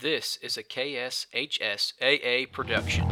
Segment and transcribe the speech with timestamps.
[0.00, 3.06] This is a KSHSAA production.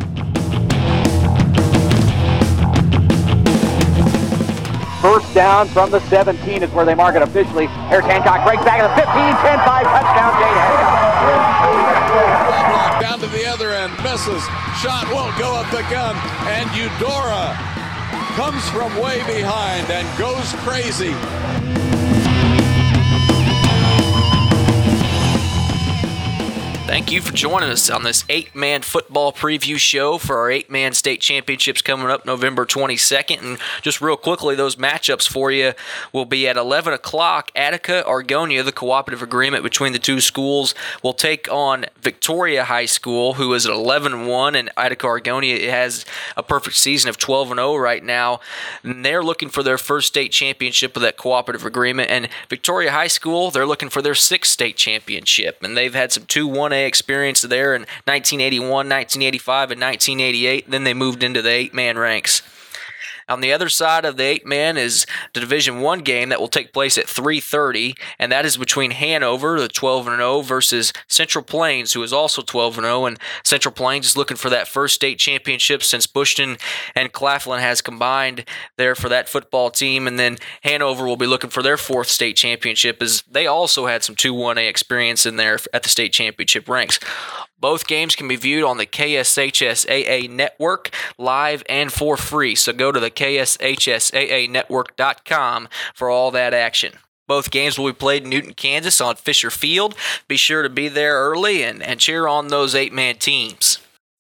[5.03, 7.67] First down from the 17 is where they mark it officially.
[7.93, 10.97] Here's Hancock, breaks back at the 15, 10, 5, touchdown, Jade Hancock.
[13.03, 14.43] Down to the other end, misses.
[14.81, 16.17] Shot won't go up the gun,
[16.49, 17.55] and Eudora
[18.33, 21.15] comes from way behind and goes crazy.
[26.89, 30.71] Thank you for joining us on this eight man football preview show for our eight
[30.71, 33.43] man state championships coming up November 22nd.
[33.43, 35.75] And just real quickly, those matchups for you
[36.15, 37.51] will be at 11 o'clock.
[37.55, 43.35] Attica Argonia, the cooperative agreement between the two schools, will take on Victoria High School,
[43.35, 44.57] who is at 11 1.
[44.57, 46.07] And Attica Argonia has
[46.39, 48.41] a perfect season of 12 0 right now.
[48.83, 52.09] And they're looking for their first state championship of that cooperative agreement.
[52.11, 55.63] And Victoria High School, they're looking for their sixth state championship.
[55.63, 60.71] And they've had some 2 1 experience there in 1981, 1985, and 1988.
[60.71, 62.43] Then they moved into the eight man ranks.
[63.29, 66.49] On the other side of the eight man is the Division One game that will
[66.49, 71.45] take place at 3:30, and that is between Hanover, the 12 and 0, versus Central
[71.45, 73.07] Plains, who is also 12 and 0.
[73.07, 76.57] And Central Plains is looking for that first state championship since Bushton
[76.95, 78.45] and Claflin has combined
[78.77, 80.07] there for that football team.
[80.07, 84.03] And then Hanover will be looking for their fourth state championship, as they also had
[84.03, 86.99] some 2 1A experience in there at the state championship ranks.
[87.61, 92.55] Both games can be viewed on the KSHSAA network live and for free.
[92.55, 94.49] So go to the KSHSAA
[95.95, 96.93] for all that action.
[97.27, 99.95] Both games will be played in Newton, Kansas on Fisher Field.
[100.29, 103.79] Be sure to be there early and, and cheer on those eight man teams.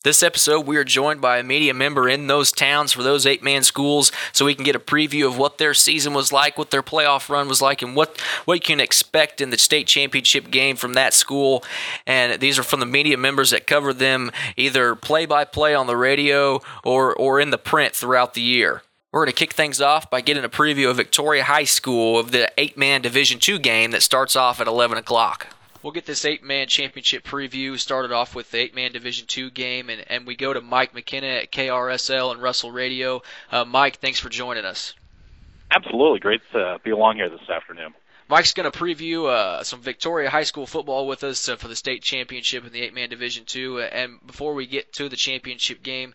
[0.09, 3.43] This episode, we are joined by a media member in those towns for those eight
[3.43, 6.71] man schools so we can get a preview of what their season was like, what
[6.71, 10.51] their playoff run was like, and what, what you can expect in the state championship
[10.51, 11.63] game from that school.
[12.07, 15.87] And these are from the media members that cover them either play by play on
[15.87, 18.81] the radio or, or in the print throughout the year.
[19.13, 22.33] We're going to kick things off by getting a preview of Victoria High School of
[22.33, 25.49] the eight man Division II game that starts off at 11 o'clock.
[25.83, 29.51] We'll get this eight man championship preview started off with the eight man Division two
[29.51, 33.23] game, and, and we go to Mike McKenna at KRSL and Russell Radio.
[33.51, 34.95] Uh, Mike, thanks for joining us.
[35.75, 36.19] Absolutely.
[36.19, 37.95] Great to be along here this afternoon.
[38.29, 41.77] Mike's going to preview uh, some Victoria High School football with us uh, for the
[41.77, 43.81] state championship in the eight man Division two.
[43.81, 46.15] And before we get to the championship game,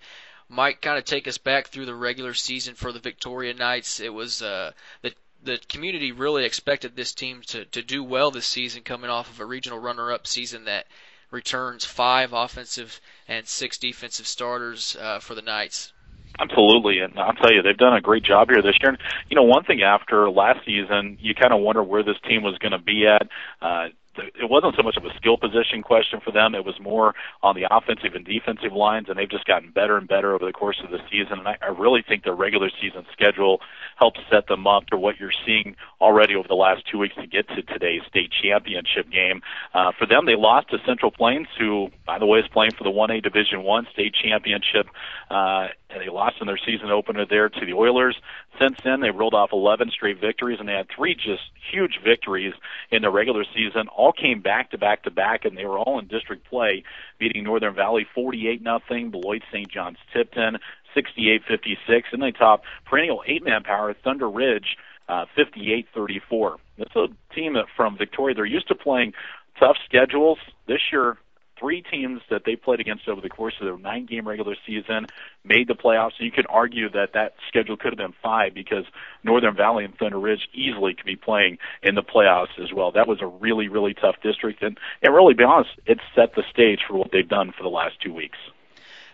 [0.49, 3.99] Mike, kind of take us back through the regular season for the Victoria Knights.
[3.99, 4.71] It was uh,
[5.01, 9.29] the the community really expected this team to, to do well this season, coming off
[9.29, 10.85] of a regional runner-up season that
[11.31, 15.91] returns five offensive and six defensive starters uh, for the Knights.
[16.39, 18.89] Absolutely, and I'll tell you, they've done a great job here this year.
[18.89, 18.97] And,
[19.29, 22.57] you know, one thing after last season, you kind of wonder where this team was
[22.57, 23.27] going to be at.
[23.61, 26.55] Uh, it wasn't so much of a skill position question for them.
[26.55, 30.07] It was more on the offensive and defensive lines, and they've just gotten better and
[30.07, 31.39] better over the course of the season.
[31.39, 33.61] And I, I really think their regular season schedule
[33.97, 37.27] helps set them up for what you're seeing already over the last two weeks to
[37.27, 39.41] get to today's state championship game.
[39.73, 42.83] Uh, for them, they lost to Central Plains, who, by the way, is playing for
[42.83, 44.87] the 1A Division One state championship.
[45.29, 48.17] Uh, and they lost in their season opener there to the Oilers.
[48.61, 51.41] Since then, they rolled off 11 straight victories, and they had three just
[51.71, 52.53] huge victories
[52.91, 53.87] in the regular season.
[53.87, 56.83] All came back to back to back, and they were all in district play,
[57.17, 59.67] beating Northern Valley 48 nothing, Beloit St.
[59.69, 60.59] John's Tipton
[60.95, 64.77] 68-56, and they top perennial eight-man power Thunder Ridge
[65.09, 66.57] uh, 58-34.
[66.77, 68.35] It's a team from Victoria.
[68.35, 69.13] They're used to playing
[69.59, 70.37] tough schedules.
[70.67, 71.17] This year,
[71.59, 75.07] three teams that they played against over the course of their nine game regular season
[75.43, 76.11] made the playoffs.
[76.19, 78.85] And you could argue that that schedule could have been five because
[79.23, 82.91] Northern Valley and Thunder Ridge easily could be playing in the playoffs as well.
[82.91, 84.61] That was a really, really tough district.
[84.61, 87.69] And, and really, be honest, it set the stage for what they've done for the
[87.69, 88.37] last two weeks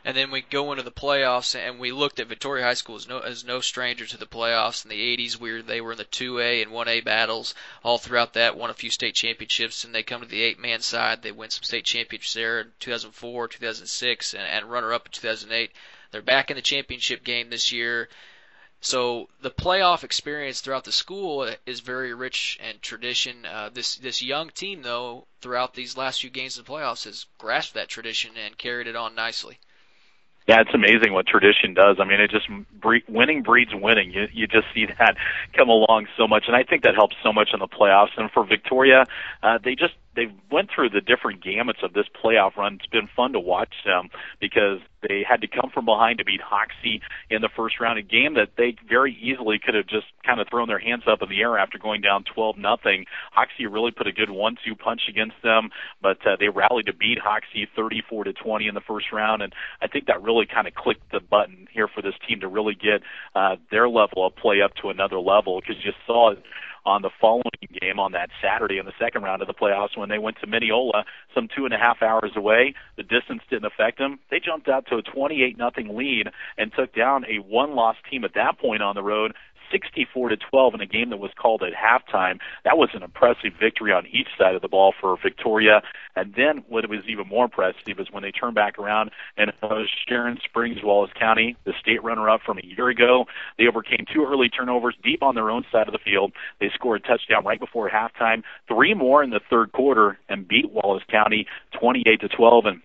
[0.06, 3.08] and then we go into the playoffs and we looked at Victoria High School as
[3.08, 6.06] no as no stranger to the playoffs in the 80s where they were in the
[6.06, 10.22] 2A and 1A battles all throughout that won a few state championships and they come
[10.22, 14.44] to the eight man side they win some state championships there in 2004 2006 and,
[14.44, 15.72] and runner up in 2008
[16.12, 18.08] they're back in the championship game this year
[18.82, 23.46] so the playoff experience throughout the school is very rich and tradition.
[23.46, 27.26] Uh, this this young team, though, throughout these last few games of the playoffs, has
[27.38, 29.60] grasped that tradition and carried it on nicely.
[30.48, 31.98] Yeah, it's amazing what tradition does.
[32.00, 32.48] I mean, it just
[32.82, 34.12] bre- winning breeds winning.
[34.12, 35.16] You you just see that
[35.54, 38.18] come along so much, and I think that helps so much in the playoffs.
[38.18, 39.06] And for Victoria,
[39.44, 42.76] uh, they just they've went through the different gamuts of this playoff run.
[42.76, 44.10] It's been fun to watch them
[44.40, 48.02] because they had to come from behind to beat Hoxie in the first round, a
[48.02, 51.30] game that they very easily could have just kind of thrown their hands up in
[51.30, 53.06] the air after going down 12 nothing.
[53.32, 55.70] Hoxie really put a good one-two punch against them,
[56.02, 59.54] but uh, they rallied to beat Hoxie 34 to 20 in the first round, and
[59.82, 62.76] I think that really kind of clicked the button here for this team to really
[62.76, 63.02] get
[63.36, 66.44] uh, their level of play up to another level because you saw it
[66.90, 67.44] on the following
[67.80, 70.48] game on that Saturday in the second round of the playoffs when they went to
[70.48, 72.74] Mineola, some two and a half hours away.
[72.98, 74.20] The distance didn't affect them.
[74.32, 76.28] They jumped out to a 28 nothing lead
[76.58, 79.34] and took down a one-loss team at that point on the road
[79.72, 82.40] 64 to 12 in a game that was called at halftime.
[82.64, 85.82] That was an impressive victory on each side of the ball for Victoria.
[86.16, 89.88] And then what was even more impressive is when they turned back around and was
[90.08, 93.26] Sharon Springs, Wallace County, the state runner-up from a year ago.
[93.58, 96.34] They overcame two early turnovers deep on their own side of the field.
[96.60, 100.72] They scored a touchdown right before halftime, three more in the third quarter, and beat
[100.72, 101.48] Wallace County
[101.80, 102.66] 28 to 12.
[102.66, 102.82] And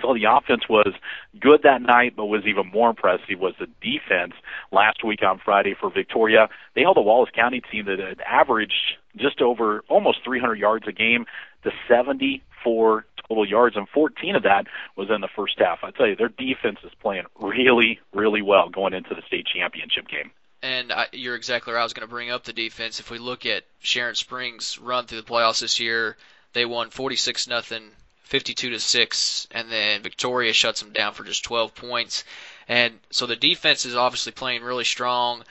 [0.00, 0.92] so the offense was
[1.38, 4.34] good that night, but was even more impressive was the defense
[4.72, 6.48] last week on Friday for Victoria.
[6.74, 10.92] They held a Wallace County team that had averaged just over almost 300 yards a
[10.92, 11.26] game
[11.62, 15.78] to 74 total yards, and 14 of that was in the first half.
[15.82, 20.08] I tell you, their defense is playing really, really well going into the state championship
[20.08, 20.30] game.
[20.62, 21.80] And I, you're exactly right.
[21.80, 22.98] I was going to bring up the defense.
[22.98, 26.16] If we look at Sharon Springs' run through the playoffs this year,
[26.54, 27.90] they won 46 nothing
[28.24, 32.24] 52 to 6 and then Victoria shuts them down for just 12 points.
[32.66, 35.44] And so the defense is obviously playing really strong.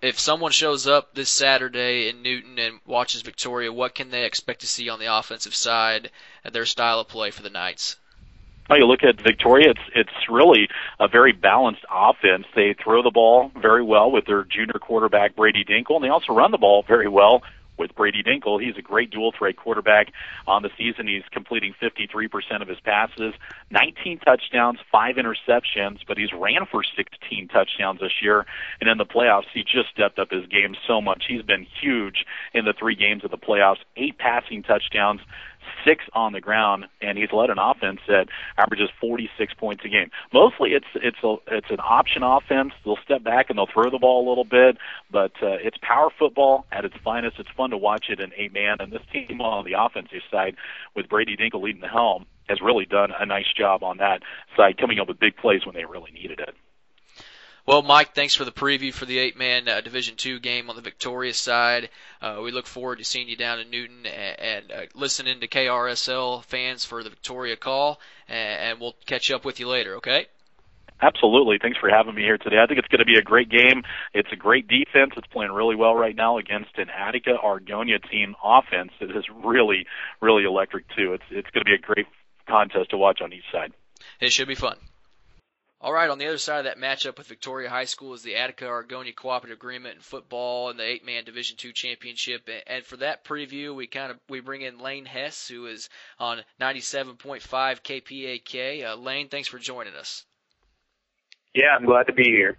[0.00, 4.60] If someone shows up this Saturday in Newton and watches Victoria, what can they expect
[4.60, 6.10] to see on the offensive side
[6.44, 7.96] and their style of play for the Knights?
[8.68, 10.68] Well, you look at Victoria; it's it's really
[11.00, 12.44] a very balanced offense.
[12.54, 16.34] They throw the ball very well with their junior quarterback Brady Dinkle, and they also
[16.34, 17.42] run the ball very well
[17.78, 18.62] with Brady Dinkle.
[18.62, 20.12] He's a great dual threat quarterback
[20.46, 21.06] on the season.
[21.06, 23.34] He's completing 53% of his passes,
[23.70, 28.46] 19 touchdowns, five interceptions, but he's ran for 16 touchdowns this year.
[28.80, 31.24] And in the playoffs, he just stepped up his game so much.
[31.28, 35.20] He's been huge in the three games of the playoffs, eight passing touchdowns,
[35.84, 38.26] six on the ground, and he's led an offense that
[38.56, 40.10] averages 46 points a game.
[40.32, 42.72] Mostly, it's it's a it's an option offense.
[42.84, 44.78] They'll step back and they'll throw the ball a little bit,
[45.10, 47.38] but uh, it's power football at its finest.
[47.38, 50.56] It's fun to watch it in eight man, and this team on the offensive side
[50.94, 54.22] with Brady Dinkle leading the helm has really done a nice job on that
[54.56, 56.54] side, coming up with big plays when they really needed it.
[57.68, 60.80] Well, Mike, thanks for the preview for the eight-man uh, Division Two game on the
[60.80, 61.90] Victoria side.
[62.22, 65.48] Uh, we look forward to seeing you down in Newton and, and uh, listening to
[65.48, 69.96] KRSL fans for the Victoria call, and, and we'll catch up with you later.
[69.96, 70.28] Okay?
[71.02, 71.58] Absolutely.
[71.60, 72.56] Thanks for having me here today.
[72.58, 73.82] I think it's going to be a great game.
[74.14, 75.12] It's a great defense.
[75.18, 79.84] It's playing really well right now against an Attica Argonia team offense that is really,
[80.22, 81.12] really electric too.
[81.12, 82.06] It's it's going to be a great
[82.48, 83.74] contest to watch on each side.
[84.20, 84.78] It should be fun.
[85.80, 88.34] All right, on the other side of that matchup with Victoria High School is the
[88.34, 92.48] Attica Argonia Cooperative Agreement in football and the eight-man Division Two championship.
[92.66, 95.88] And for that preview, we kind of we bring in Lane Hess, who is
[96.18, 98.86] on 97.5 KPAK.
[98.86, 100.24] Uh, Lane, thanks for joining us.
[101.54, 102.58] Yeah, I'm glad to be here.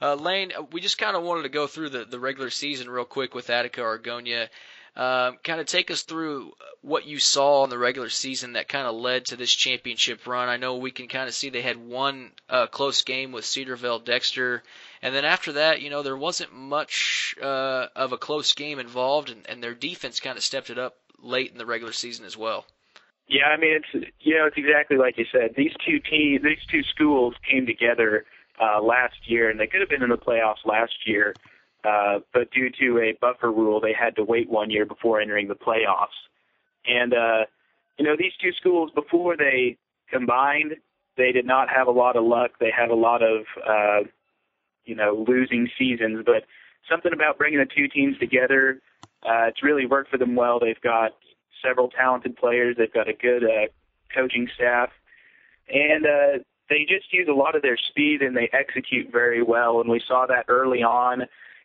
[0.00, 3.04] Uh, Lane, we just kind of wanted to go through the, the regular season real
[3.04, 4.48] quick with Attica Argonia.
[4.94, 6.52] Um, kind of take us through
[6.82, 10.50] what you saw in the regular season that kind of led to this championship run.
[10.50, 13.76] I know we can kind of see they had one uh, close game with Cedar
[13.76, 14.62] Vale Dexter,
[15.00, 19.30] and then after that, you know, there wasn't much uh, of a close game involved,
[19.30, 22.36] and, and their defense kind of stepped it up late in the regular season as
[22.36, 22.66] well.
[23.28, 25.54] Yeah, I mean it's you know it's exactly like you said.
[25.56, 28.26] These two teams, these two schools came together
[28.60, 31.34] uh, last year, and they could have been in the playoffs last year
[31.84, 35.48] uh, but due to a buffer rule, they had to wait one year before entering
[35.48, 36.08] the playoffs.
[36.86, 37.44] And uh,
[37.98, 39.76] you know, these two schools before they
[40.10, 40.76] combined,
[41.16, 42.52] they did not have a lot of luck.
[42.60, 44.08] They had a lot of uh,
[44.84, 46.44] you know losing seasons, but
[46.88, 48.80] something about bringing the two teams together,
[49.24, 50.58] uh, it's really worked for them well.
[50.60, 51.12] They've got
[51.64, 52.76] several talented players.
[52.76, 53.66] They've got a good uh,
[54.14, 54.90] coaching staff,
[55.68, 59.80] and uh, they just use a lot of their speed and they execute very well.
[59.80, 61.22] And we saw that early on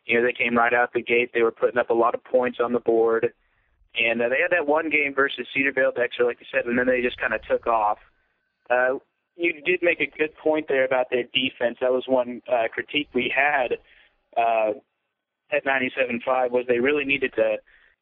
[0.08, 1.30] you know, they came right out the gate.
[1.34, 3.32] They were putting up a lot of points on the board.
[3.94, 6.78] And uh, they had that one game versus Cedar Vale Dexter, like you said, and
[6.78, 7.98] then they just kind of took off.
[8.70, 8.98] Uh,
[9.36, 11.78] you did make a good point there about their defense.
[11.80, 13.78] That was one uh, critique we had
[14.36, 14.72] uh,
[15.52, 17.56] at 97.5 was they really needed to,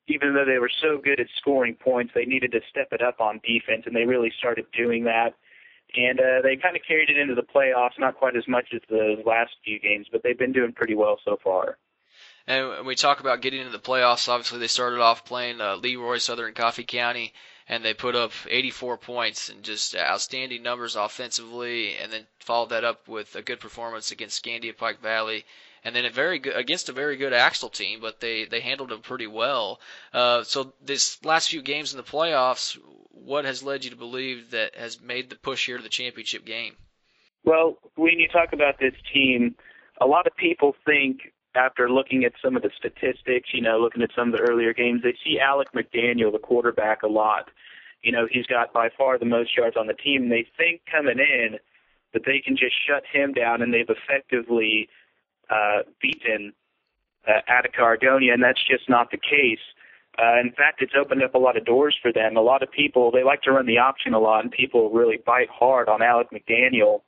[0.09, 3.21] even though they were so good at scoring points, they needed to step it up
[3.21, 5.35] on defense, and they really started doing that.
[5.97, 8.81] And uh, they kind of carried it into the playoffs, not quite as much as
[8.89, 11.79] the last few games, but they've been doing pretty well so far.
[12.47, 14.29] And we talk about getting into the playoffs.
[14.29, 17.33] Obviously, they started off playing uh, LeRoy Southern Coffey County,
[17.69, 22.85] and they put up 84 points and just outstanding numbers offensively, and then followed that
[22.85, 25.45] up with a good performance against Scandia Pike Valley
[25.87, 28.91] and then a very good against a very good Axtell team, but they they handled
[28.91, 29.81] them pretty well.
[30.13, 32.77] Uh, so this last few games in the playoffs,
[33.13, 36.45] what has led you to believe that has made the push here to the championship
[36.45, 36.75] game?
[37.45, 39.55] Well, when you talk about this team,
[40.01, 44.03] a lot of people think after looking at some of the statistics, you know, looking
[44.03, 47.51] at some of the earlier games, they see Alec McDaniel, the quarterback, a lot.
[48.03, 50.29] You know, he's got by far the most yards on the team.
[50.29, 51.59] They think coming in
[52.13, 54.89] that they can just shut him down, and they've effectively
[55.51, 56.53] uh, beaten
[57.27, 59.61] uh, Attica Argonia, and that's just not the case.
[60.19, 62.37] Uh, in fact, it's opened up a lot of doors for them.
[62.37, 65.19] A lot of people they like to run the option a lot, and people really
[65.25, 67.01] bite hard on Alec McDaniel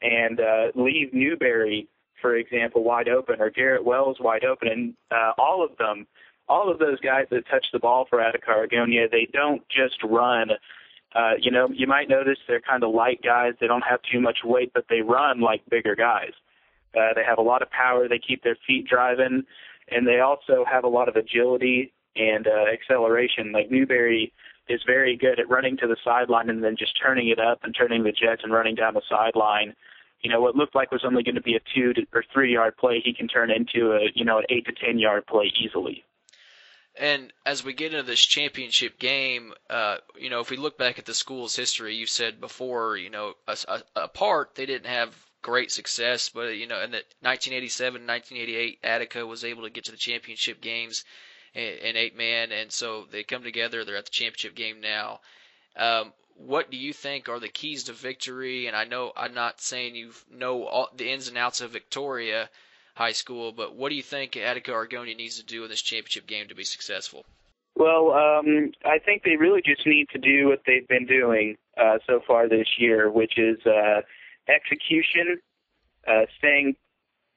[0.00, 1.88] and uh, leave Newberry,
[2.22, 6.06] for example, wide open, or Garrett Wells wide open, and uh, all of them,
[6.48, 10.50] all of those guys that touch the ball for Attica Argonia, they don't just run.
[11.14, 13.52] Uh, you know, you might notice they're kind of light guys.
[13.60, 16.32] They don't have too much weight, but they run like bigger guys.
[16.94, 18.08] Uh, they have a lot of power.
[18.08, 19.42] They keep their feet driving,
[19.90, 23.52] and they also have a lot of agility and uh, acceleration.
[23.52, 24.32] Like Newberry
[24.68, 27.74] is very good at running to the sideline and then just turning it up and
[27.76, 29.74] turning the jets and running down the sideline.
[30.22, 32.52] You know, what looked like was only going to be a two to, or three
[32.52, 35.52] yard play, he can turn into a you know an eight to ten yard play
[35.60, 36.04] easily.
[36.98, 40.98] And as we get into this championship game, uh, you know, if we look back
[40.98, 44.88] at the school's history, you said before, you know, a, a, a part they didn't
[44.88, 46.28] have great success.
[46.28, 50.60] But you know, in the 1987, 1988, Attica was able to get to the championship
[50.60, 51.04] games
[51.54, 53.84] in eight man, and so they come together.
[53.84, 55.20] They're at the championship game now.
[55.76, 58.66] Um, what do you think are the keys to victory?
[58.66, 62.48] And I know I'm not saying you know all the ins and outs of Victoria
[62.94, 66.26] High School, but what do you think Attica Argonia needs to do in this championship
[66.26, 67.24] game to be successful?
[67.74, 71.98] Well, um, I think they really just need to do what they've been doing uh,
[72.06, 74.02] so far this year, which is uh,
[74.46, 75.40] execution,
[76.06, 76.76] uh, staying,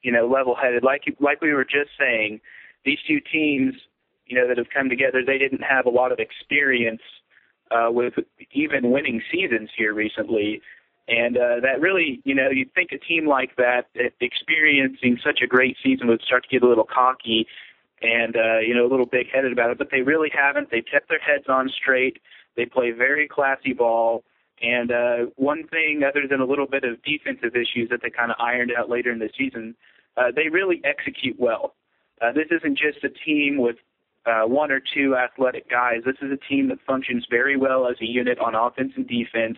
[0.01, 0.83] you know, level-headed.
[0.83, 2.41] Like like we were just saying,
[2.83, 3.75] these two teams,
[4.25, 7.01] you know, that have come together, they didn't have a lot of experience
[7.71, 8.13] uh, with
[8.51, 10.61] even winning seasons here recently.
[11.07, 13.87] And uh, that really, you know, you'd think a team like that,
[14.19, 17.45] experiencing such a great season, would start to get a little cocky
[18.01, 19.77] and, uh, you know, a little big headed about it.
[19.77, 20.71] But they really haven't.
[20.71, 22.17] They've kept their heads on straight.
[22.55, 24.23] They play very classy ball.
[24.61, 28.31] And uh, one thing, other than a little bit of defensive issues that they kind
[28.31, 29.75] of ironed out later in the season,
[30.17, 31.75] uh, they really execute well.
[32.21, 33.75] Uh, this isn't just a team with
[34.25, 36.01] uh, one or two athletic guys.
[36.05, 39.57] This is a team that functions very well as a unit on offense and defense.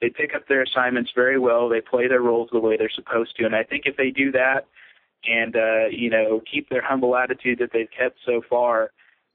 [0.00, 1.68] They pick up their assignments very well.
[1.68, 3.46] They play their roles the way they're supposed to.
[3.46, 4.66] And I think if they do that
[5.24, 8.90] and, uh, you know, keep their humble attitude that they've kept so far,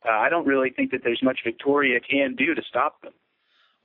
[0.08, 3.14] uh, I don't really think that there's much Victoria can do to stop them.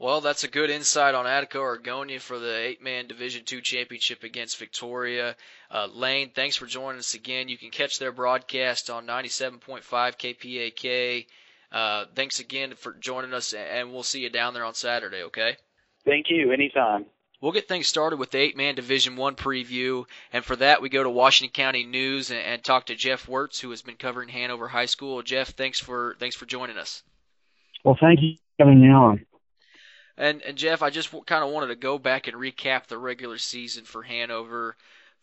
[0.03, 4.59] Well, that's a good insight on Attica Argonia for the eight-man Division Two championship against
[4.59, 5.37] Victoria.
[5.71, 7.49] Uh, Lane, thanks for joining us again.
[7.49, 11.27] You can catch their broadcast on 97.5 KPAK.
[11.71, 15.23] Uh, thanks again for joining us, and we'll see you down there on Saturday.
[15.23, 15.57] Okay?
[16.05, 16.51] Thank you.
[16.51, 17.07] Anytime.
[17.41, 21.05] We'll get things started with the eight-man Division One preview, and for that we go
[21.05, 24.67] to Washington County News and, and talk to Jeff Wirtz, who has been covering Hanover
[24.67, 25.23] High School.
[25.23, 27.05] Jeff, thanks for thanks for joining us.
[27.85, 29.25] Well, thank you for having me on.
[30.17, 33.39] And and Jeff, I just kind of wanted to go back and recap the regular
[33.39, 34.77] season for Hanover.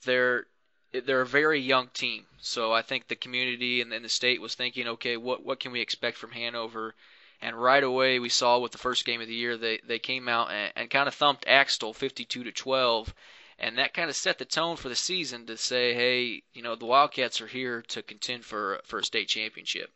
[0.03, 0.45] They're
[0.91, 4.55] they're a very young team, so I think the community and, and the state was
[4.55, 6.95] thinking, okay, what what can we expect from Hanover?
[7.41, 10.27] And right away, we saw with the first game of the year, they they came
[10.27, 13.13] out and, and kind of thumped Axtell 52 to 12,
[13.59, 16.75] and that kind of set the tone for the season to say, hey, you know,
[16.75, 19.91] the Wildcats are here to contend for for a state championship.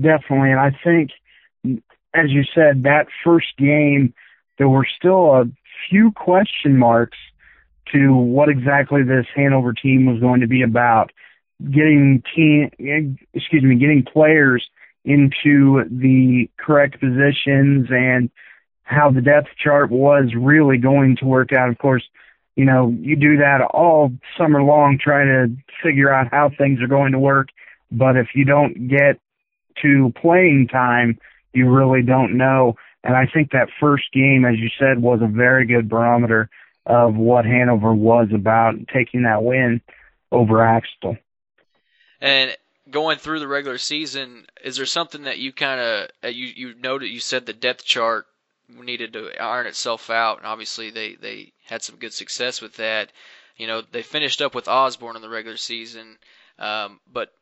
[0.00, 1.10] Definitely, and I think
[2.14, 4.14] as you said, that first game,
[4.58, 5.44] there were still a
[5.90, 7.18] few question marks
[7.92, 11.12] to what exactly this Hanover team was going to be about.
[11.62, 12.70] Getting team,
[13.32, 14.66] excuse me, getting players
[15.04, 18.30] into the correct positions and
[18.84, 21.68] how the depth chart was really going to work out.
[21.68, 22.02] Of course,
[22.56, 26.86] you know, you do that all summer long trying to figure out how things are
[26.86, 27.48] going to work.
[27.90, 29.18] But if you don't get
[29.82, 31.18] to playing time,
[31.54, 32.76] you really don't know.
[33.02, 36.48] And I think that first game, as you said, was a very good barometer
[36.86, 39.80] of what Hanover was about taking that win
[40.32, 41.16] over Axtell.
[42.20, 42.56] And
[42.90, 46.74] going through the regular season, is there something that you kind of uh, you you
[46.74, 47.08] noted?
[47.08, 48.26] You said the depth chart
[48.68, 53.12] needed to iron itself out, and obviously they they had some good success with that.
[53.56, 56.18] You know, they finished up with Osborne in the regular season,
[56.58, 57.32] um, but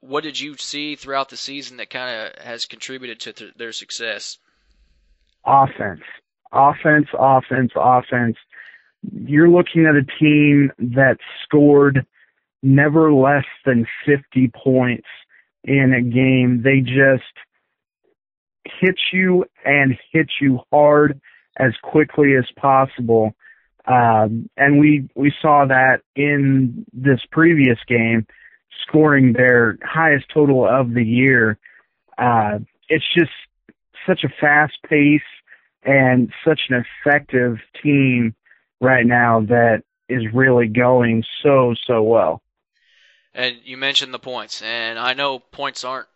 [0.00, 3.72] what did you see throughout the season that kind of has contributed to th- their
[3.72, 4.38] success?
[5.44, 6.02] Offense,
[6.52, 8.36] offense, offense, offense.
[9.12, 12.06] You're looking at a team that scored
[12.62, 15.06] never less than 50 points
[15.64, 16.62] in a game.
[16.62, 17.24] They just
[18.80, 21.20] hit you and hit you hard
[21.58, 23.34] as quickly as possible.
[23.86, 28.26] Um, and we we saw that in this previous game,
[28.82, 31.58] scoring their highest total of the year.
[32.18, 33.32] Uh, it's just
[34.06, 35.20] such a fast pace
[35.82, 38.34] and such an effective team
[38.80, 42.42] right now that is really going so so well.
[43.34, 46.08] And you mentioned the points, and I know points aren't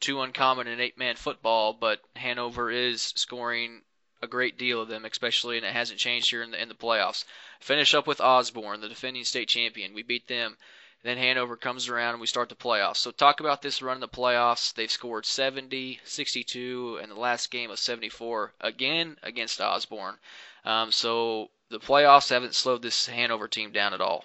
[0.00, 3.82] too uncommon in eight-man football, but Hanover is scoring
[4.20, 6.74] a great deal of them, especially, and it hasn't changed here in the in the
[6.74, 7.24] playoffs.
[7.60, 9.94] Finish up with Osborne, the defending state champion.
[9.94, 10.56] We beat them.
[11.02, 12.96] Then Hanover comes around and we start the playoffs.
[12.96, 14.74] So talk about this run in the playoffs.
[14.74, 20.16] They've scored 70, 62, and the last game of 74 again against Osborne.
[20.64, 24.24] Um, so the playoffs haven't slowed this Hanover team down at all.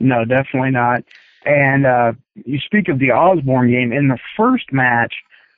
[0.00, 1.04] No, definitely not.
[1.44, 5.14] And uh, you speak of the Osborne game in the first match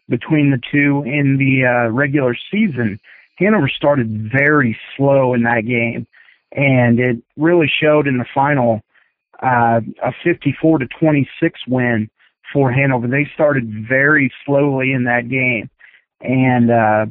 [0.09, 3.00] between the two in the uh, regular season.
[3.38, 6.07] Hanover started very slow in that game,
[6.52, 8.83] and it really showed in the final.
[9.42, 12.11] Uh, a 54 to 26 win
[12.52, 13.07] for Hanover.
[13.07, 15.71] They started very slowly in that game,
[16.21, 17.07] and uh,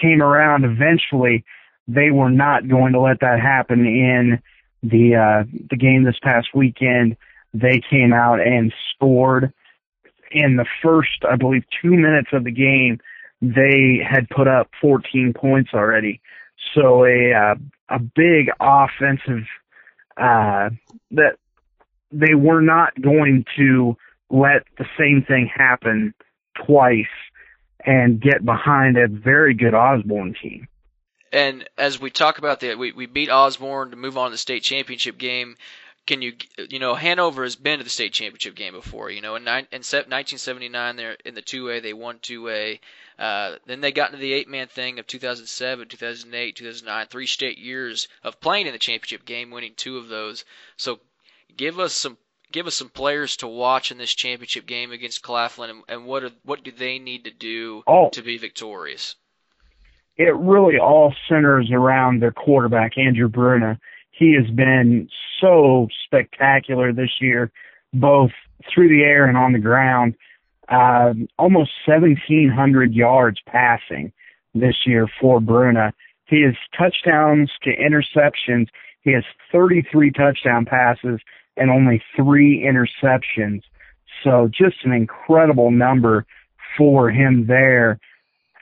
[0.00, 1.44] came around eventually.
[1.88, 4.42] They were not going to let that happen in
[4.82, 7.16] the uh, the game this past weekend,
[7.54, 9.52] they came out and scored
[10.30, 12.98] in the first, I believe, two minutes of the game.
[13.40, 16.20] They had put up 14 points already,
[16.74, 17.54] so a uh,
[17.88, 19.44] a big offensive
[20.16, 20.70] uh,
[21.12, 21.36] that
[22.10, 23.96] they were not going to
[24.30, 26.14] let the same thing happen
[26.66, 27.06] twice
[27.84, 30.68] and get behind a very good Osborne team.
[31.32, 34.38] And as we talk about that, we, we beat Osborne to move on to the
[34.38, 35.56] state championship game.
[36.06, 36.34] Can you,
[36.68, 39.10] you know, Hanover has been to the state championship game before.
[39.10, 42.80] You know, in, in 1979, they're in the 2A, they won 2A.
[43.18, 47.58] Uh, then they got into the eight man thing of 2007, 2008, 2009, three straight
[47.58, 50.44] years of playing in the championship game, winning two of those.
[50.76, 50.98] So
[51.56, 52.18] give us some
[52.50, 56.22] give us some players to watch in this championship game against Claflin, and, and what
[56.24, 58.10] are, what do they need to do oh.
[58.10, 59.14] to be victorious?
[60.16, 63.78] it really all centers around their quarterback, Andrew Bruna.
[64.12, 65.08] He has been
[65.40, 67.50] so spectacular this year,
[67.92, 68.30] both
[68.72, 70.14] through the air and on the ground.
[70.68, 74.12] Uh, almost 1,700 yards passing
[74.54, 75.92] this year for Bruna.
[76.26, 78.68] He has touchdowns to interceptions.
[79.02, 81.20] He has 33 touchdown passes
[81.56, 83.62] and only three interceptions.
[84.22, 86.24] So just an incredible number
[86.78, 87.98] for him there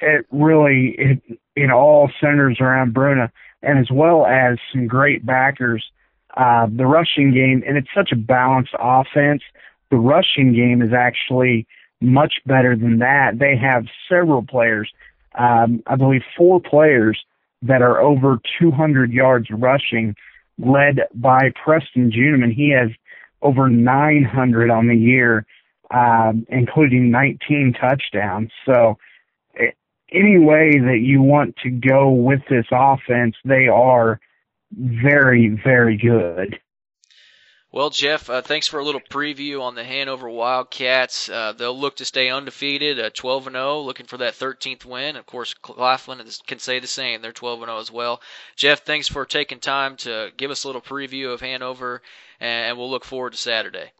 [0.00, 1.22] it really it
[1.56, 3.30] it all centers around Bruna
[3.62, 5.84] and as well as some great backers.
[6.36, 9.42] Uh, the rushing game, and it's such a balanced offense.
[9.90, 11.66] The rushing game is actually
[12.00, 13.38] much better than that.
[13.38, 14.90] They have several players,
[15.36, 17.18] um, I believe four players
[17.62, 20.14] that are over 200 yards rushing,
[20.58, 22.54] led by Preston Juneman.
[22.54, 22.90] He has
[23.42, 25.44] over 900 on the year,
[25.90, 28.50] um, including 19 touchdowns.
[28.64, 28.98] So
[30.12, 34.20] any way that you want to go with this offense, they are
[34.72, 36.58] very, very good.
[37.72, 41.28] Well, Jeff, uh, thanks for a little preview on the Hanover Wildcats.
[41.28, 45.14] Uh, they'll look to stay undefeated, uh, 12 and 0, looking for that 13th win.
[45.14, 48.20] Of course, Claflin can say the same; they're 12 and 0 as well.
[48.56, 52.02] Jeff, thanks for taking time to give us a little preview of Hanover,
[52.40, 53.92] and we'll look forward to Saturday.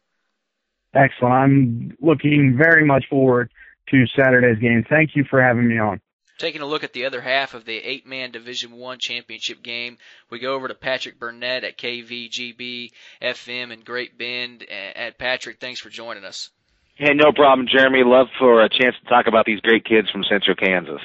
[0.93, 1.33] Excellent.
[1.33, 3.53] I'm looking very much forward
[3.91, 4.85] to Saturday's game.
[4.89, 6.01] Thank you for having me on.
[6.39, 9.99] Taking a look at the other half of the eight-man Division One championship game,
[10.31, 14.63] we go over to Patrick Burnett at KVGB FM in Great Bend.
[14.63, 16.49] And Patrick, thanks for joining us.
[16.95, 18.03] Hey, no problem, Jeremy.
[18.05, 21.03] Love for a chance to talk about these great kids from Central Kansas.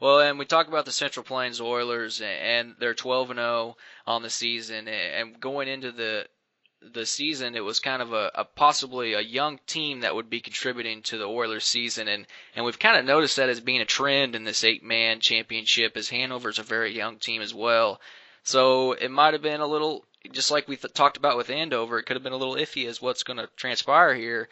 [0.00, 4.22] Well, and we talk about the Central Plains Oilers, and they're 12 and 0 on
[4.22, 6.26] the season, and going into the
[6.82, 10.40] the season, it was kind of a, a, possibly a young team that would be
[10.40, 13.86] contributing to the Oilers season, and and we've kind of noticed that as being a
[13.86, 18.00] trend in this eight man championship, as Hanover's a very young team as well.
[18.42, 21.98] So it might have been a little, just like we th- talked about with Andover,
[21.98, 24.48] it could have been a little iffy as what's going to transpire here.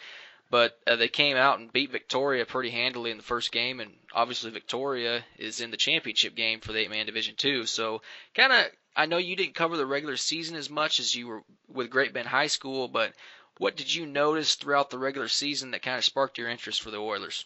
[0.50, 3.92] But uh, they came out and beat Victoria pretty handily in the first game, and
[4.14, 7.66] obviously Victoria is in the championship game for the eight man division too.
[7.66, 8.02] So
[8.34, 11.42] kind of I know you didn't cover the regular season as much as you were
[11.68, 13.12] with Great Bend High School, but
[13.58, 16.90] what did you notice throughout the regular season that kind of sparked your interest for
[16.90, 17.44] the Oilers?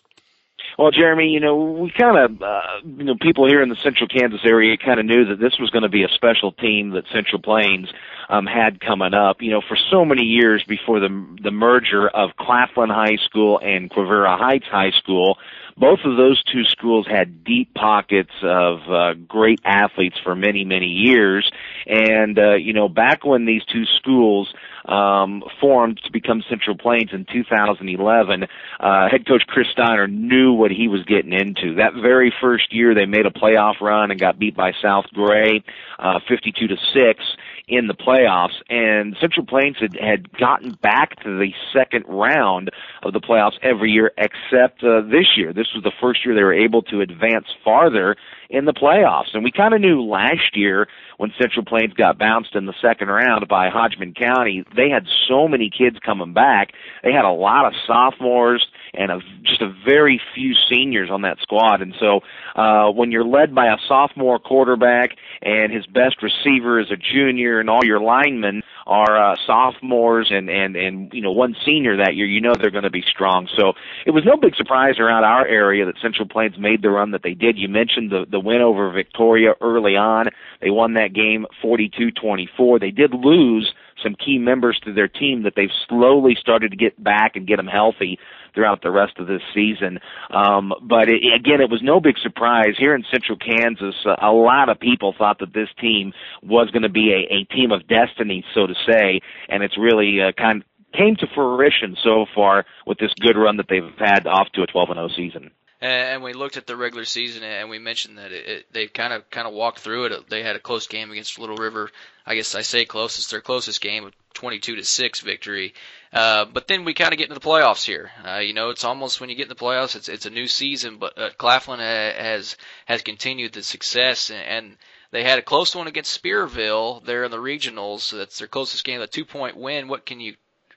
[0.78, 4.08] Well, Jeremy, you know, we kind of, uh, you know, people here in the central
[4.08, 7.04] Kansas area kind of knew that this was going to be a special team that
[7.12, 7.88] Central Plains
[8.28, 9.42] um, had coming up.
[9.42, 11.08] You know, for so many years before the
[11.42, 15.38] the merger of Claflin High School and Quivira Heights High School,
[15.76, 20.87] both of those two schools had deep pockets of uh, great athletes for many, many
[20.87, 21.50] years.
[21.87, 24.52] And, uh, you know, back when these two schools
[24.85, 28.44] um, formed to become Central Plains in 2011,
[28.80, 31.76] uh, head coach Chris Steiner knew what he was getting into.
[31.76, 35.62] That very first year, they made a playoff run and got beat by South Gray,
[35.98, 37.24] uh, 52 to 6
[37.68, 42.70] in the playoffs, and Central Plains had, had gotten back to the second round
[43.03, 45.53] of the playoffs every year except uh, this year.
[45.53, 48.16] This was the first year they were able to advance farther
[48.51, 49.35] in the playoffs.
[49.35, 53.09] And we kind of knew last year when Central Plains got bounced in the second
[53.09, 56.72] round by Hodgman County, they had so many kids coming back.
[57.03, 61.38] They had a lot of sophomores and a, just a very few seniors on that
[61.40, 61.81] squad.
[61.81, 62.20] And so
[62.55, 67.59] uh, when you're led by a sophomore quarterback and his best receiver is a junior
[67.59, 72.14] and all your linemen are uh, sophomores and and and you know one senior that
[72.14, 73.48] year, you know they're going to be strong.
[73.57, 73.72] So
[74.05, 77.22] it was no big surprise around our area that Central Plains made the run that
[77.22, 77.57] they did.
[77.57, 80.26] You mentioned the the win over Victoria early on.
[80.61, 82.81] They won that game 42-24.
[82.81, 87.02] They did lose some key members to their team that they've slowly started to get
[87.02, 88.18] back and get them healthy
[88.55, 89.99] throughout the rest of this season.
[90.31, 93.95] Um, but it, again, it was no big surprise here in Central Kansas.
[94.05, 96.12] Uh, a lot of people thought that this team
[96.43, 100.21] was going to be a, a team of destiny, so to say, and it's really
[100.21, 104.49] uh, kind came to fruition so far with this good run that they've had off
[104.53, 105.51] to a 12 and 0 season
[105.83, 109.12] and we looked at the regular season and we mentioned that it, it, they kind
[109.12, 110.31] of kind of walked through it.
[110.31, 111.90] They had a close game against Little River.
[112.25, 115.75] I guess I say closest their closest game, 22 to six victory.
[116.12, 118.12] Uh, but then we kind of get into the playoffs here.
[118.25, 120.47] Uh, you know, it's almost when you get in the playoffs, it's it's a new
[120.47, 120.99] season.
[120.99, 124.77] But uh, Claflin has has continued the success and, and
[125.11, 128.01] they had a close one against Spearville there in the regionals.
[128.01, 129.88] So that's their closest game, a two point win.
[129.88, 130.37] What can you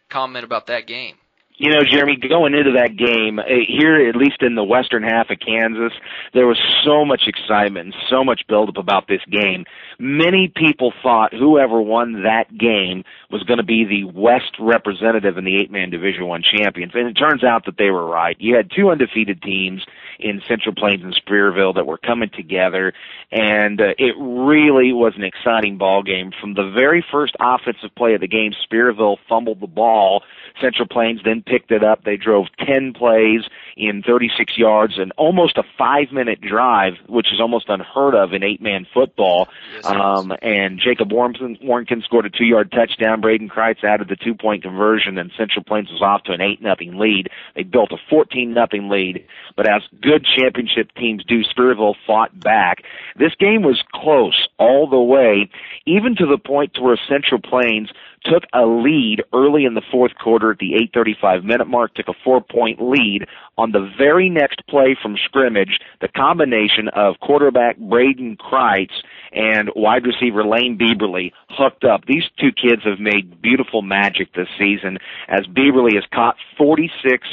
[0.10, 1.18] comment about that game?
[1.58, 5.30] You know, Jeremy, going into that game, eh, here, at least in the western half
[5.30, 5.94] of Kansas,
[6.34, 9.66] there was so much excitement and so much buildup about this game.
[9.98, 15.46] Many people thought whoever won that game was going to be the West representative in
[15.46, 18.36] the eight-man Division One champions, and it turns out that they were right.
[18.40, 19.84] You had two undefeated teams
[20.20, 22.94] in Central Plains and Spearville that were coming together,
[23.32, 26.32] and uh, it really was an exciting ball game.
[26.40, 30.24] From the very first offensive play of the game, Spearville fumbled the ball.
[30.62, 32.04] Central Plains then picked it up.
[32.04, 33.42] They drove 10 plays
[33.76, 38.44] in 36 yards and almost a five minute drive, which is almost unheard of in
[38.44, 39.50] eight man football.
[39.76, 43.22] Yes, um, and Jacob Warnkin scored a two yard touchdown.
[43.22, 46.62] Braden Kreitz added the two point conversion and Central Plains was off to an 8
[46.62, 47.30] nothing lead.
[47.56, 52.84] They built a 14 nothing lead, but as good championship teams do, Spearville fought back.
[53.18, 55.50] This game was close all the way,
[55.86, 57.90] even to the point to where Central Plains
[58.26, 62.14] took a lead early in the fourth quarter at the 8:35 minute mark, took a
[62.24, 65.80] four-point lead on the very next play from scrimmage.
[66.02, 68.94] The combination of quarterback Braden Kreitz
[69.32, 72.06] and wide receiver Lane Bieberly hooked up.
[72.06, 77.28] These two kids have made beautiful magic this season as Bieberly has caught 46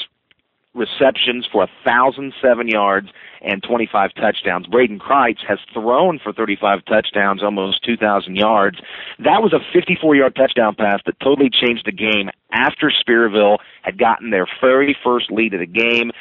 [0.75, 3.09] receptions for 1,007 yards
[3.43, 4.67] and 25 touchdowns.
[4.67, 8.79] Braden Kreitz has thrown for 35 touchdowns, almost 2,000 yards.
[9.19, 13.99] That was a 54 yard touchdown pass that totally changed the game after Spearville had
[13.99, 16.13] gotten their very first lead of the game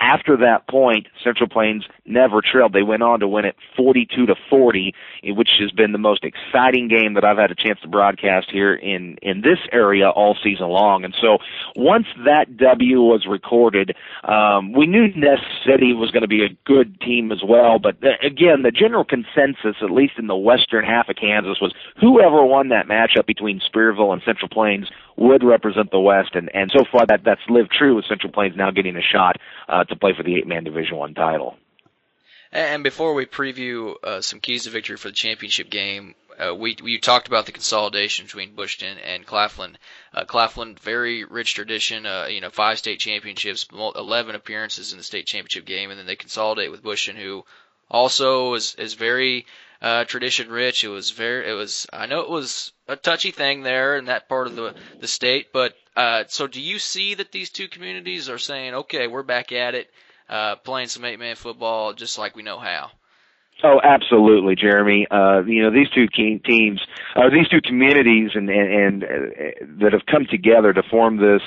[0.00, 2.72] after that point, Central Plains never trailed.
[2.72, 6.88] They went on to win it 42 to 40, which has been the most exciting
[6.88, 10.68] game that I've had a chance to broadcast here in in this area all season
[10.68, 11.04] long.
[11.04, 11.38] And so,
[11.74, 16.56] once that W was recorded, um, we knew Ness City was going to be a
[16.64, 17.78] good team as well.
[17.78, 21.74] But uh, again, the general consensus, at least in the western half of Kansas, was
[22.00, 26.70] whoever won that matchup between Spearville and Central Plains would represent the West, and and
[26.70, 29.36] so far that that's lived true with Central Plains now getting a shot
[29.68, 31.56] uh, to play for the eight man Division One title.
[32.50, 36.76] And before we preview uh, some keys to victory for the championship game, uh, we
[36.82, 39.76] we talked about the consolidation between Bushton and Claflin.
[40.14, 42.06] Uh, Claflin, very rich tradition.
[42.06, 46.06] Uh, you know, five state championships, eleven appearances in the state championship game, and then
[46.06, 47.44] they consolidate with Bushton, who
[47.90, 49.46] also is is very
[49.80, 50.84] uh, tradition rich.
[50.84, 54.28] It was very, it was, I know it was a touchy thing there in that
[54.28, 58.28] part of the, the state, but, uh, so do you see that these two communities
[58.28, 59.88] are saying, okay, we're back at it,
[60.28, 62.90] uh, playing some eight man football just like we know how?
[63.64, 65.08] Oh, absolutely, Jeremy.
[65.10, 66.80] Uh, you know, these two teams,
[67.16, 69.08] uh, these two communities, and and, and uh,
[69.80, 71.42] that have come together to form this.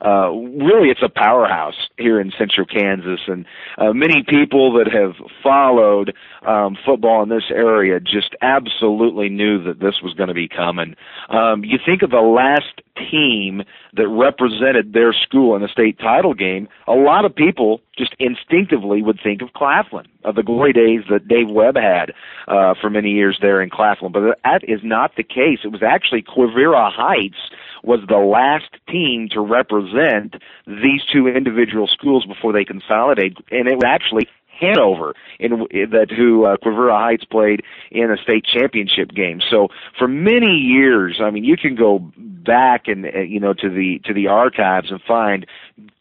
[0.00, 3.46] Uh, really, it's a powerhouse here in Central Kansas, and
[3.78, 6.14] uh, many people that have followed
[6.46, 10.94] um, football in this area just absolutely knew that this was going to be coming.
[11.28, 12.80] Um, you think of the last
[13.10, 13.62] team
[13.94, 19.02] that represented their school in a state title game, a lot of people just instinctively
[19.02, 22.12] would think of Claflin, of the glory days that Dave Webb had
[22.48, 24.12] uh, for many years there in Claflin.
[24.12, 25.60] But that is not the case.
[25.64, 27.50] It was actually Quivira Heights
[27.82, 33.76] was the last team to represent these two individual schools before they consolidated, and it
[33.76, 34.28] was actually
[34.60, 39.40] Hanover, in, in that who uh, Quivira Heights played in a state championship game.
[39.50, 43.68] So for many years, I mean, you can go back and uh, you know to
[43.68, 45.46] the to the archives and find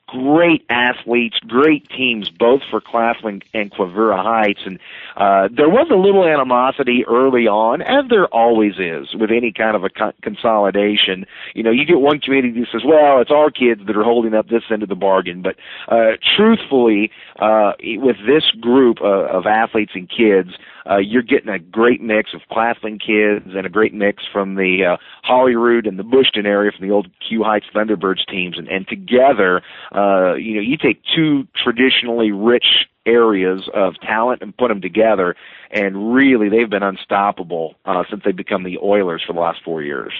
[0.07, 4.61] great athletes, great teams, both for Claflin and Quivira Heights.
[4.65, 4.79] And
[5.15, 9.75] uh, there was a little animosity early on, as there always is with any kind
[9.75, 11.25] of a co- consolidation.
[11.53, 14.33] You know, you get one community that says, well, it's our kids that are holding
[14.33, 15.41] up this end of the bargain.
[15.41, 15.55] But
[15.87, 20.51] uh, truthfully, uh, with this group uh, of athletes and kids,
[20.89, 24.93] uh, you're getting a great mix of Claflin kids and a great mix from the
[24.93, 28.87] uh, Holyrood and the Bushton area from the old Q Heights Thunderbirds teams, and, and
[28.87, 29.61] together,
[29.93, 35.35] uh, you know, you take two traditionally rich areas of talent and put them together,
[35.71, 39.81] and really they've been unstoppable uh, since they've become the Oilers for the last four
[39.81, 40.13] years.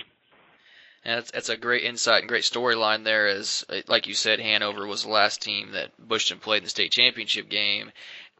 [1.04, 3.28] And that's, that's a great insight and great storyline there.
[3.28, 6.92] As like you said, Hanover was the last team that Bushton played in the state
[6.92, 7.92] championship game,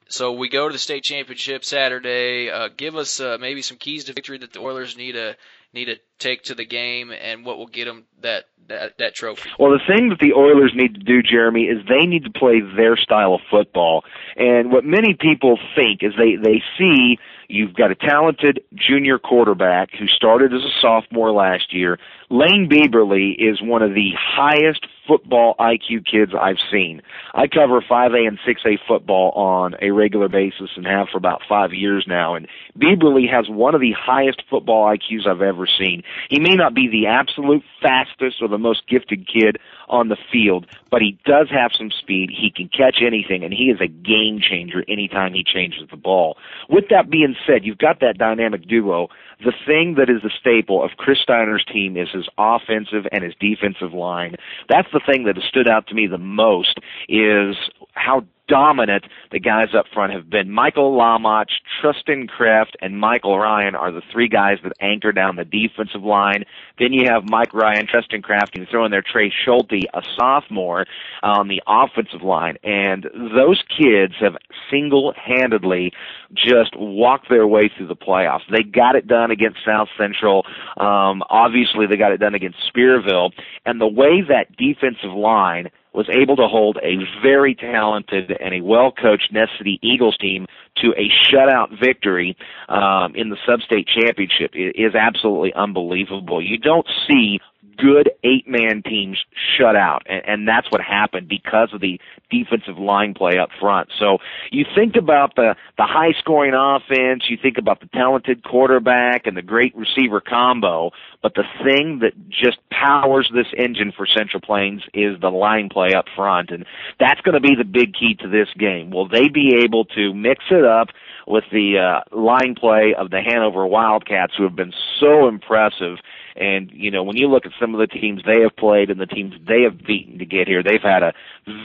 [0.08, 2.50] so we go to the state championship Saturday.
[2.50, 5.36] Uh, give us uh, maybe some keys to victory that the Oilers need to
[5.76, 9.50] need to take to the game, and what will get them that that, that trophy.
[9.60, 12.62] Well, the thing that the Oilers need to do, Jeremy, is they need to play
[12.76, 14.04] their style of football.
[14.36, 19.90] And what many people think is they they see you've got a talented junior quarterback
[19.92, 22.00] who started as a sophomore last year.
[22.32, 27.04] Lane Bieberly is one of the highest football IQ kids I've seen.
[27.36, 31.72] I cover 5A and 6A football on a regular basis and have for about five
[31.72, 32.34] years now.
[32.34, 36.04] And Bieberly has one of the highest football IQs I've ever seen.
[36.30, 40.66] He may not be the absolute fastest or the most gifted kid on the field,
[40.90, 42.30] but he does have some speed.
[42.30, 46.38] He can catch anything, and he is a game changer anytime he changes the ball.
[46.70, 49.10] With that being said, you've got that dynamic duo.
[49.44, 53.34] The thing that is the staple of Chris Steiner's team is his offensive and his
[53.40, 54.36] defensive line.
[54.70, 57.56] That's the thing that has stood out to me the most is
[57.94, 60.52] how dominant the guys up front have been.
[60.52, 61.48] Michael Lamach,
[61.82, 66.46] Tristan Kraft, and Michael Ryan are the three guys that anchor down the defensive line.
[66.80, 70.86] Then you have Mike Ryan, Tristan Kraft, and throw in there Trey Schulte, a sophomore,
[71.24, 72.58] on the offensive line.
[72.64, 73.06] And
[73.36, 74.36] those kids have
[74.70, 75.94] single-handedly
[76.34, 78.42] just walked their way through the playoffs.
[78.52, 80.46] They got it done against South Central.
[80.78, 83.32] Um, obviously, they got it done against Spearville.
[83.66, 88.62] And the way that defensive line– was able to hold a very talented and a
[88.62, 94.52] well coached Ness City Eagles team to a shutout victory um, in the sub-state championship
[94.54, 96.42] it is absolutely unbelievable.
[96.42, 97.40] You don't see
[97.78, 99.18] good eight man teams
[99.58, 103.90] shut out and, and that's what happened because of the defensive line play up front.
[104.00, 104.18] So
[104.52, 109.36] you think about the the high scoring offense you think about the talented quarterback and
[109.38, 114.82] the great receiver combo but the thing that just powers this engine for central plains
[114.94, 116.66] is the line play up front and
[117.00, 118.92] that's going to be the big key to this game.
[118.92, 120.90] Will they be able to mix it up
[121.28, 125.98] with the uh, line play of the Hanover Wildcats, who have been so impressive
[126.36, 129.00] and you know, when you look at some of the teams they have played and
[129.00, 131.14] the teams they have beaten to get here, they've had a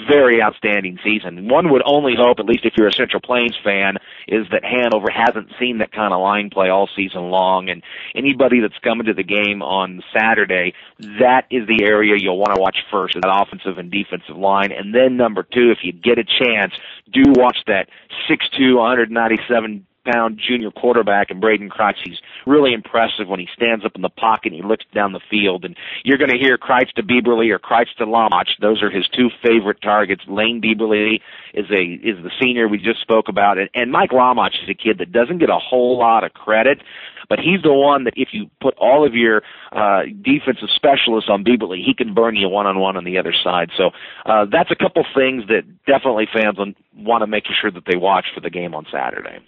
[0.08, 1.48] very outstanding season.
[1.48, 3.96] One would only hope, at least if you're a Central Plains fan,
[4.28, 7.68] is that Hanover hasn't seen that kind of line play all season long.
[7.68, 7.82] And
[8.14, 10.74] anybody that's coming to the game on Saturday,
[11.18, 14.70] that is the area you'll want to watch first, that offensive and defensive line.
[14.72, 16.74] And then number two, if you get a chance,
[17.12, 17.88] do watch that
[18.28, 21.96] 6'2", 197 pound junior quarterback and Braden Kreitz.
[22.04, 25.20] He's really impressive when he stands up in the pocket and he looks down the
[25.30, 25.64] field.
[25.64, 28.46] And you're going to hear Kreitz to Bieberly or Kreitz to Lamach.
[28.60, 30.22] Those are his two favorite targets.
[30.26, 31.20] Lane Bieberly
[31.54, 34.74] is a is the senior we just spoke about, and, and Mike Lamach is a
[34.74, 36.80] kid that doesn't get a whole lot of credit.
[37.28, 41.44] But he's the one that if you put all of your uh, defensive specialists on
[41.44, 43.70] Bieberly, he can burn you one on one on the other side.
[43.76, 43.90] So
[44.26, 46.58] uh, that's a couple things that definitely fans
[46.96, 49.38] want to make sure that they watch for the game on Saturday.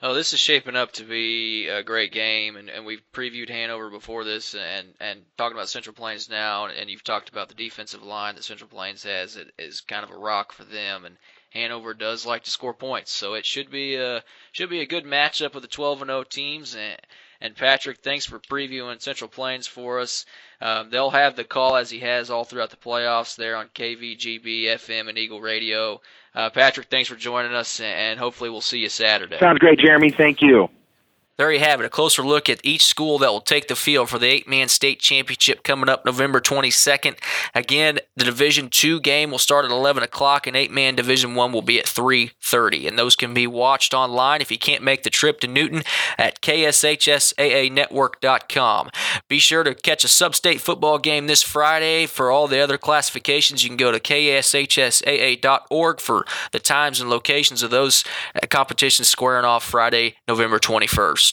[0.00, 3.90] Oh, this is shaping up to be a great game, and, and we've previewed Hanover
[3.90, 8.04] before this, and and talking about Central Plains now, and you've talked about the defensive
[8.04, 11.16] line that Central Plains has it is kind of a rock for them, and
[11.50, 15.04] Hanover does like to score points, so it should be a should be a good
[15.04, 16.76] matchup of the 12 and 0 teams.
[16.76, 17.00] And,
[17.40, 20.26] and Patrick, thanks for previewing Central Plains for us.
[20.60, 24.64] Um, they'll have the call as he has all throughout the playoffs there on KVGB,
[24.64, 26.00] FM, and Eagle Radio.
[26.38, 29.40] Uh, Patrick, thanks for joining us, and hopefully we'll see you Saturday.
[29.40, 30.10] Sounds great, Jeremy.
[30.10, 30.68] Thank you.
[31.38, 34.10] There you have it, a closer look at each school that will take the field
[34.10, 37.16] for the eight-man state championship coming up November 22nd.
[37.54, 41.62] Again, the Division Two game will start at 11 o'clock, and eight-man Division One will
[41.62, 45.38] be at 3:30, and those can be watched online if you can't make the trip
[45.38, 45.84] to Newton
[46.18, 48.90] at kshsaanetwork.com.
[49.28, 52.06] Be sure to catch a sub-state football game this Friday.
[52.06, 57.62] For all the other classifications, you can go to kshsaa.org for the times and locations
[57.62, 58.02] of those
[58.34, 61.27] uh, competitions squaring off Friday, November 21st.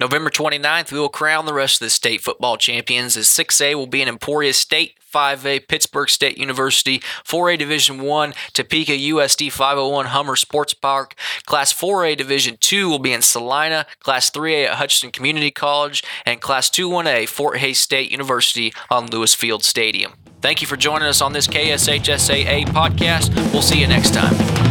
[0.00, 3.86] November 29th, we will crown the rest of the state football champions as 6A will
[3.86, 10.36] be in Emporia State, 5A Pittsburgh State University, 4A Division 1 Topeka USD 501 Hummer
[10.36, 11.14] Sports Park,
[11.46, 16.40] Class 4A Division 2 will be in Salina, Class 3A at Hutchinson Community College, and
[16.40, 20.12] Class 2-1A Fort Hays State University on Lewis Field Stadium.
[20.40, 23.34] Thank you for joining us on this KSHSAA podcast.
[23.52, 24.67] We'll see you next time.